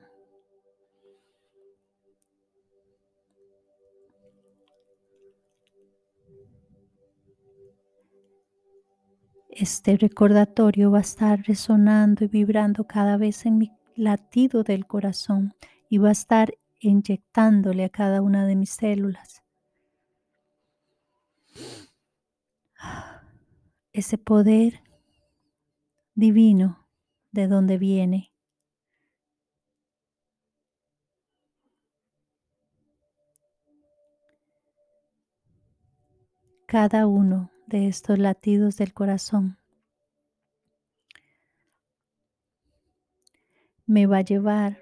Este 9.51 9.97
recordatorio 9.97 10.91
va 10.91 10.99
a 10.99 11.03
estar 11.03 11.43
resonando 11.43 12.25
y 12.25 12.29
vibrando 12.29 12.85
cada 12.85 13.17
vez 13.17 13.47
en 13.47 13.59
mi 13.59 13.71
latido 13.95 14.65
del 14.65 14.87
corazón 14.87 15.55
y 15.89 15.99
va 15.99 16.11
a 16.11 16.13
estar 16.13 16.53
inyectándole 16.81 17.85
a 17.85 17.89
cada 17.89 18.21
una 18.21 18.47
de 18.47 18.57
mis 18.57 18.71
células 18.71 19.43
ese 23.93 24.19
poder 24.19 24.83
divino 26.15 26.87
de 27.33 27.47
donde 27.47 27.79
viene. 27.79 28.33
Cada 36.67 37.07
uno 37.07 37.51
de 37.67 37.89
estos 37.89 38.19
latidos 38.19 38.77
del 38.77 38.93
corazón 38.93 39.59
me 43.87 44.07
va 44.07 44.19
a 44.19 44.23
llevar 44.23 44.81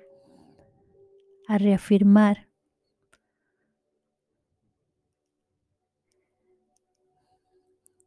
a 1.46 1.58
reafirmar 1.58 2.43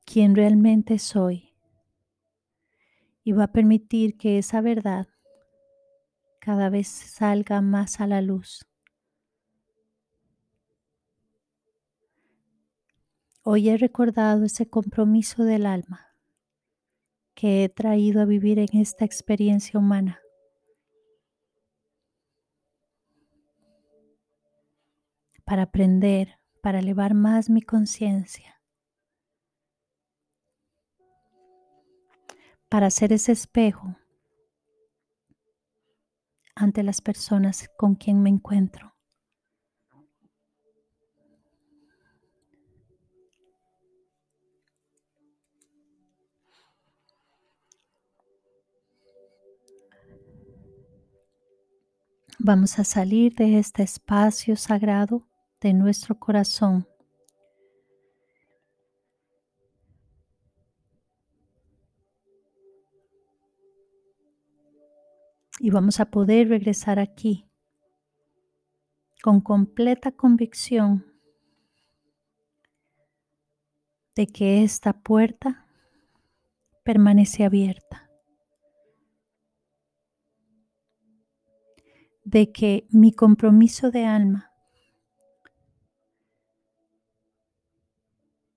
quién 0.07 0.35
realmente 0.35 0.99
soy 0.99 1.53
y 3.25 3.33
va 3.33 3.43
a 3.43 3.51
permitir 3.51 4.17
que 4.17 4.37
esa 4.37 4.61
verdad 4.61 5.05
cada 6.39 6.69
vez 6.69 6.87
salga 6.87 7.59
más 7.59 7.99
a 7.99 8.07
la 8.07 8.21
luz. 8.21 8.65
Hoy 13.43 13.67
he 13.67 13.75
recordado 13.75 14.45
ese 14.45 14.69
compromiso 14.69 15.43
del 15.43 15.65
alma 15.65 16.15
que 17.33 17.65
he 17.65 17.69
traído 17.69 18.21
a 18.21 18.25
vivir 18.25 18.59
en 18.59 18.79
esta 18.79 19.03
experiencia 19.03 19.77
humana. 19.77 20.21
Para 25.43 25.63
aprender, 25.63 26.39
para 26.61 26.79
elevar 26.79 27.13
más 27.13 27.49
mi 27.49 27.61
conciencia. 27.61 28.56
Para 32.69 32.89
ser 32.89 33.13
ese 33.13 33.31
espejo 33.31 33.95
ante 36.53 36.83
las 36.83 37.01
personas 37.01 37.69
con 37.77 37.95
quien 37.95 38.21
me 38.21 38.29
encuentro. 38.29 38.93
Vamos 52.39 52.79
a 52.79 52.83
salir 52.83 53.33
de 53.35 53.59
este 53.59 53.83
espacio 53.83 54.55
sagrado 54.55 55.27
de 55.59 55.73
nuestro 55.73 56.19
corazón. 56.19 56.87
Y 65.67 65.69
vamos 65.69 65.99
a 65.99 66.05
poder 66.05 66.47
regresar 66.47 66.97
aquí 66.97 67.45
con 69.21 69.41
completa 69.41 70.13
convicción 70.13 71.05
de 74.15 74.27
que 74.27 74.63
esta 74.63 74.93
puerta 74.93 75.67
permanece 76.85 77.43
abierta. 77.43 78.09
de 82.23 82.53
que 82.53 82.87
mi 82.89 83.11
compromiso 83.11 83.91
de 83.91 84.05
alma 84.05 84.53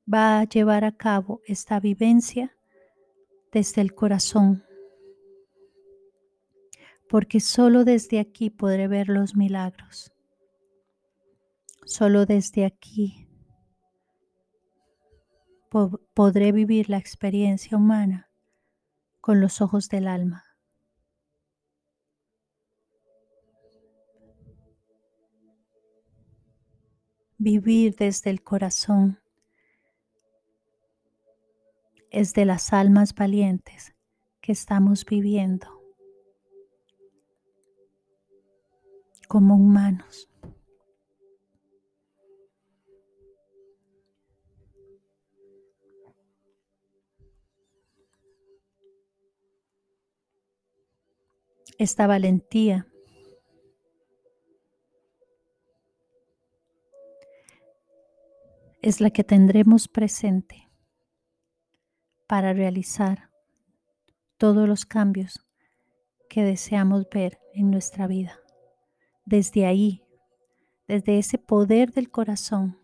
va 0.06 0.38
a 0.38 0.44
llevar 0.44 0.84
a 0.84 0.96
cabo 0.96 1.40
esta 1.44 1.80
vivencia 1.80 2.56
desde 3.50 3.80
el 3.80 3.96
corazón, 3.96 4.64
porque 7.10 7.40
solo 7.40 7.84
desde 7.84 8.20
aquí 8.20 8.50
podré 8.50 8.86
ver 8.86 9.08
los 9.08 9.34
milagros, 9.34 10.12
solo 11.84 12.24
desde 12.24 12.64
aquí 12.64 13.26
podré 16.14 16.52
vivir 16.52 16.88
la 16.88 16.98
experiencia 16.98 17.76
humana 17.76 18.30
con 19.20 19.40
los 19.40 19.60
ojos 19.60 19.88
del 19.88 20.06
alma. 20.06 20.44
vivir 27.42 27.96
desde 27.96 28.28
el 28.28 28.42
corazón. 28.42 29.18
Es 32.10 32.34
de 32.34 32.44
las 32.44 32.74
almas 32.74 33.14
valientes 33.14 33.94
que 34.42 34.52
estamos 34.52 35.06
viviendo 35.06 35.79
como 39.30 39.54
humanos. 39.54 40.28
Esta 51.78 52.08
valentía 52.08 52.88
es 58.82 59.00
la 59.00 59.10
que 59.10 59.22
tendremos 59.22 59.86
presente 59.86 60.68
para 62.26 62.52
realizar 62.52 63.30
todos 64.38 64.68
los 64.68 64.84
cambios 64.84 65.46
que 66.28 66.42
deseamos 66.42 67.08
ver 67.08 67.38
en 67.54 67.70
nuestra 67.70 68.08
vida. 68.08 68.40
Desde 69.30 69.64
ahí, 69.64 70.02
desde 70.88 71.16
ese 71.16 71.38
poder 71.38 71.92
del 71.92 72.10
corazón, 72.10 72.76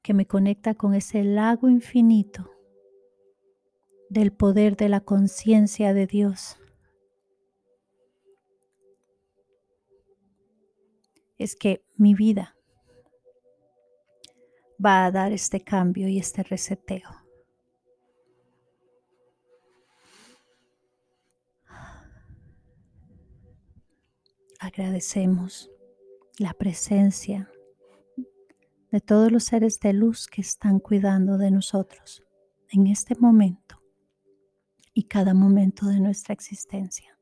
que 0.00 0.14
me 0.14 0.26
conecta 0.26 0.74
con 0.74 0.94
ese 0.94 1.22
lago 1.24 1.68
infinito 1.68 2.50
del 4.08 4.32
poder 4.32 4.78
de 4.78 4.88
la 4.88 5.02
conciencia 5.02 5.92
de 5.92 6.06
Dios. 6.06 6.58
es 11.38 11.54
que 11.54 11.84
mi 11.96 12.14
vida 12.14 12.56
va 14.84 15.06
a 15.06 15.10
dar 15.10 15.32
este 15.32 15.60
cambio 15.60 16.08
y 16.08 16.18
este 16.18 16.42
reseteo. 16.42 17.27
Agradecemos 24.60 25.70
la 26.38 26.52
presencia 26.52 27.48
de 28.90 29.00
todos 29.00 29.30
los 29.30 29.44
seres 29.44 29.78
de 29.78 29.92
luz 29.92 30.26
que 30.26 30.40
están 30.40 30.80
cuidando 30.80 31.38
de 31.38 31.52
nosotros 31.52 32.24
en 32.70 32.88
este 32.88 33.14
momento 33.14 33.80
y 34.94 35.04
cada 35.04 35.32
momento 35.32 35.86
de 35.86 36.00
nuestra 36.00 36.32
existencia. 36.34 37.16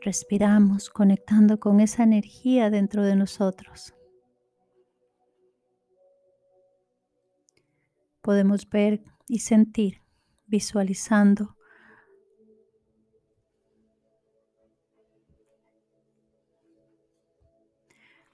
Respiramos 0.00 0.90
conectando 0.90 1.58
con 1.58 1.80
esa 1.80 2.04
energía 2.04 2.70
dentro 2.70 3.02
de 3.02 3.16
nosotros. 3.16 3.94
Podemos 8.22 8.68
ver 8.68 9.02
y 9.28 9.40
sentir, 9.40 10.02
visualizando 10.46 11.56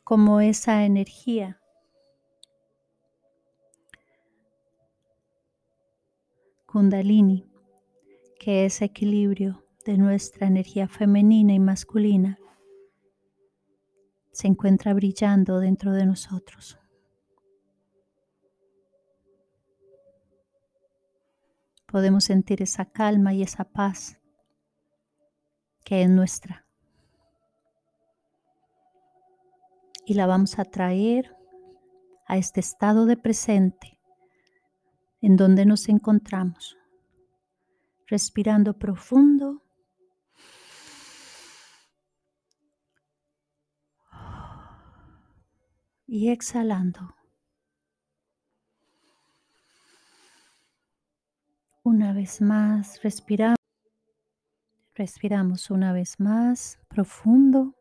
como 0.04 0.40
esa 0.40 0.84
energía 0.84 1.60
kundalini, 6.66 7.50
que 8.38 8.66
es 8.66 8.82
equilibrio 8.82 9.64
de 9.84 9.98
nuestra 9.98 10.46
energía 10.46 10.86
femenina 10.86 11.54
y 11.54 11.58
masculina 11.58 12.38
se 14.38 14.46
encuentra 14.46 14.94
brillando 14.94 15.58
dentro 15.58 15.92
de 15.92 16.06
nosotros. 16.06 16.78
Podemos 21.90 22.24
sentir 22.24 22.60
esa 22.60 22.84
calma 22.84 23.32
y 23.32 23.42
esa 23.42 23.64
paz 23.64 24.18
que 25.84 26.02
es 26.02 26.10
nuestra. 26.10 26.66
Y 30.04 30.12
la 30.12 30.26
vamos 30.26 30.58
a 30.58 30.66
traer 30.66 31.34
a 32.26 32.36
este 32.36 32.60
estado 32.60 33.06
de 33.06 33.16
presente 33.16 33.98
en 35.22 35.36
donde 35.36 35.64
nos 35.64 35.88
encontramos, 35.88 36.76
respirando 38.06 38.78
profundo 38.78 39.62
y 46.06 46.28
exhalando. 46.28 47.17
Una 51.90 52.12
vez 52.12 52.42
más, 52.42 53.02
respiramos. 53.02 53.56
Respiramos 54.94 55.70
una 55.70 55.94
vez 55.94 56.20
más, 56.20 56.78
profundo. 56.86 57.74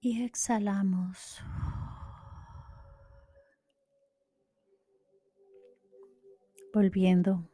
Y 0.00 0.22
exhalamos. 0.24 1.38
Volviendo 6.72 7.46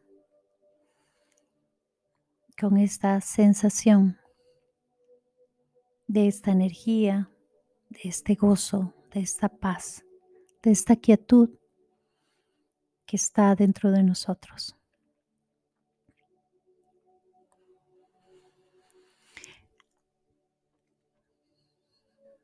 con 2.56 2.76
esta 2.76 3.20
sensación 3.20 4.20
de 6.06 6.28
esta 6.28 6.52
energía, 6.52 7.28
de 7.88 8.02
este 8.04 8.36
gozo, 8.36 8.94
de 9.12 9.18
esta 9.18 9.48
paz, 9.48 10.04
de 10.64 10.70
esta 10.70 10.96
quietud 10.96 11.50
que 13.04 13.16
está 13.16 13.54
dentro 13.54 13.90
de 13.92 14.02
nosotros. 14.02 14.74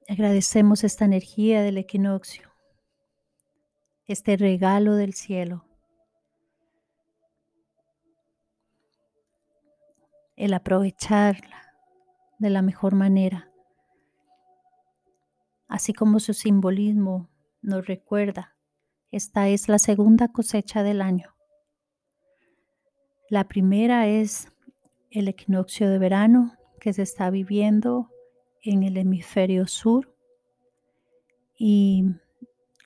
Agradecemos 0.06 0.84
esta 0.84 1.06
energía 1.06 1.62
del 1.62 1.78
equinoccio, 1.78 2.52
este 4.06 4.36
regalo 4.36 4.96
del 4.96 5.14
cielo, 5.14 5.64
el 10.36 10.52
aprovecharla 10.52 11.74
de 12.38 12.50
la 12.50 12.60
mejor 12.60 12.94
manera, 12.94 13.50
así 15.68 15.94
como 15.94 16.20
su 16.20 16.34
simbolismo 16.34 17.30
nos 17.62 17.86
recuerda, 17.86 18.56
esta 19.10 19.48
es 19.48 19.68
la 19.68 19.78
segunda 19.78 20.28
cosecha 20.28 20.82
del 20.82 21.02
año. 21.02 21.34
La 23.28 23.48
primera 23.48 24.06
es 24.06 24.48
el 25.10 25.28
equinoccio 25.28 25.88
de 25.88 25.98
verano 25.98 26.54
que 26.80 26.92
se 26.92 27.02
está 27.02 27.30
viviendo 27.30 28.08
en 28.62 28.82
el 28.82 28.96
hemisferio 28.96 29.66
sur 29.66 30.14
y 31.58 32.04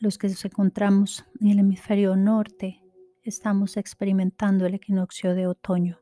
los 0.01 0.19
que 0.19 0.29
nos 0.29 0.45
encontramos 0.45 1.25
en 1.41 1.49
el 1.49 1.59
hemisferio 1.61 2.17
norte 2.17 2.83
estamos 3.23 3.77
experimentando 3.77 4.67
el 4.67 4.75
equinoccio 4.75 5.35
de 5.35 5.47
otoño, 5.47 6.01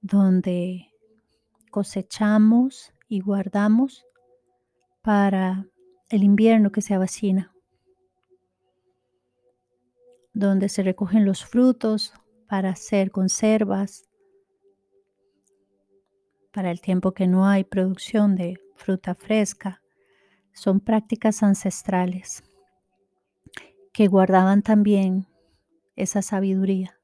donde 0.00 0.88
cosechamos 1.70 2.92
y 3.08 3.20
guardamos 3.20 4.04
para 5.00 5.66
el 6.12 6.24
invierno 6.24 6.70
que 6.72 6.82
se 6.82 6.92
avecina, 6.92 7.54
donde 10.34 10.68
se 10.68 10.82
recogen 10.82 11.24
los 11.24 11.42
frutos 11.42 12.12
para 12.46 12.68
hacer 12.68 13.10
conservas, 13.10 14.04
para 16.52 16.70
el 16.70 16.82
tiempo 16.82 17.12
que 17.12 17.26
no 17.26 17.46
hay 17.46 17.64
producción 17.64 18.36
de 18.36 18.60
fruta 18.76 19.14
fresca, 19.14 19.80
son 20.52 20.80
prácticas 20.80 21.42
ancestrales 21.42 22.44
que 23.94 24.06
guardaban 24.06 24.60
también 24.60 25.26
esa 25.96 26.20
sabiduría, 26.20 27.00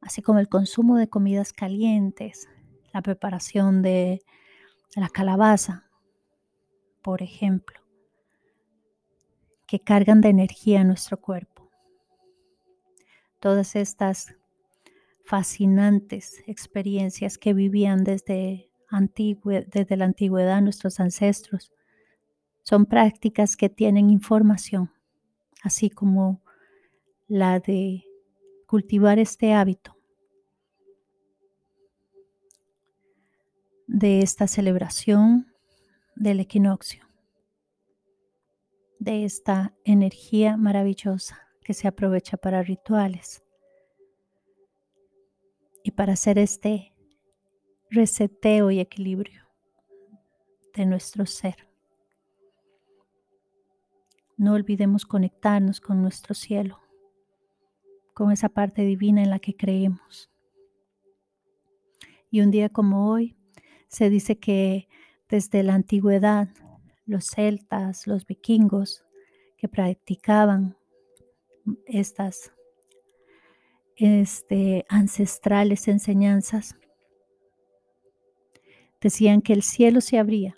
así 0.00 0.22
como 0.22 0.38
el 0.38 0.48
consumo 0.48 0.96
de 0.98 1.08
comidas 1.08 1.52
calientes, 1.52 2.48
la 2.92 3.02
preparación 3.02 3.82
de 3.82 4.22
la 4.94 5.08
calabaza, 5.08 5.90
por 7.04 7.20
ejemplo, 7.22 7.78
que 9.66 9.78
cargan 9.78 10.22
de 10.22 10.30
energía 10.30 10.82
nuestro 10.84 11.20
cuerpo. 11.20 11.70
Todas 13.40 13.76
estas 13.76 14.34
fascinantes 15.26 16.42
experiencias 16.46 17.36
que 17.36 17.52
vivían 17.52 18.04
desde, 18.04 18.70
desde 18.90 19.96
la 19.98 20.06
antigüedad 20.06 20.62
nuestros 20.62 20.98
ancestros. 20.98 21.74
Son 22.62 22.86
prácticas 22.86 23.54
que 23.54 23.68
tienen 23.68 24.08
información, 24.08 24.90
así 25.62 25.90
como 25.90 26.42
la 27.28 27.60
de 27.60 28.02
cultivar 28.66 29.18
este 29.18 29.52
hábito 29.52 29.94
de 33.86 34.20
esta 34.20 34.46
celebración 34.46 35.53
del 36.16 36.40
equinoccio, 36.40 37.04
de 38.98 39.24
esta 39.24 39.74
energía 39.84 40.56
maravillosa 40.56 41.40
que 41.62 41.74
se 41.74 41.88
aprovecha 41.88 42.36
para 42.36 42.62
rituales 42.62 43.42
y 45.82 45.90
para 45.90 46.14
hacer 46.14 46.38
este 46.38 46.94
reseteo 47.90 48.70
y 48.70 48.80
equilibrio 48.80 49.42
de 50.74 50.86
nuestro 50.86 51.26
ser. 51.26 51.68
No 54.36 54.54
olvidemos 54.54 55.06
conectarnos 55.06 55.80
con 55.80 56.02
nuestro 56.02 56.34
cielo, 56.34 56.80
con 58.14 58.32
esa 58.32 58.48
parte 58.48 58.82
divina 58.82 59.22
en 59.22 59.30
la 59.30 59.38
que 59.38 59.56
creemos. 59.56 60.30
Y 62.30 62.40
un 62.40 62.50
día 62.50 62.68
como 62.68 63.10
hoy 63.10 63.36
se 63.88 64.10
dice 64.10 64.38
que 64.38 64.88
desde 65.28 65.62
la 65.62 65.74
antigüedad 65.74 66.48
los 67.06 67.26
celtas, 67.26 68.06
los 68.06 68.26
vikingos 68.26 69.04
que 69.56 69.68
practicaban 69.68 70.76
estas 71.86 72.52
este, 73.96 74.84
ancestrales 74.88 75.88
enseñanzas, 75.88 76.76
decían 79.00 79.42
que 79.42 79.52
el 79.52 79.62
cielo 79.62 80.00
se 80.00 80.18
abría 80.18 80.56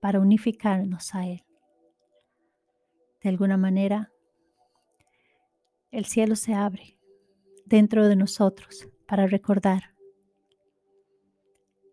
para 0.00 0.20
unificarnos 0.20 1.14
a 1.14 1.26
Él. 1.26 1.44
De 3.22 3.28
alguna 3.28 3.56
manera, 3.56 4.12
el 5.90 6.04
cielo 6.04 6.36
se 6.36 6.54
abre 6.54 6.98
dentro 7.64 8.06
de 8.06 8.16
nosotros 8.16 8.88
para 9.06 9.26
recordar 9.26 9.94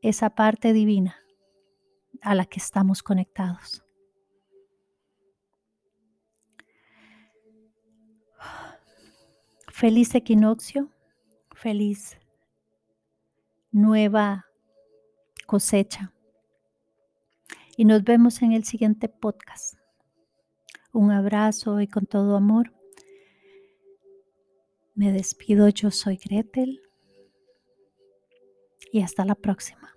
esa 0.01 0.31
parte 0.31 0.73
divina 0.73 1.22
a 2.23 2.35
la 2.35 2.45
que 2.45 2.59
estamos 2.59 3.03
conectados. 3.03 3.83
Feliz 9.67 10.15
equinoccio, 10.15 10.89
feliz 11.51 12.17
nueva 13.71 14.45
cosecha. 15.45 16.13
Y 17.75 17.85
nos 17.85 18.03
vemos 18.03 18.41
en 18.41 18.53
el 18.53 18.63
siguiente 18.63 19.09
podcast. 19.09 19.75
Un 20.91 21.11
abrazo 21.11 21.81
y 21.81 21.87
con 21.87 22.05
todo 22.05 22.35
amor. 22.35 22.71
Me 24.93 25.11
despido, 25.11 25.67
yo 25.69 25.89
soy 25.89 26.17
Gretel. 26.17 26.81
Y 28.91 29.01
hasta 29.01 29.25
la 29.25 29.33
próxima. 29.33 29.92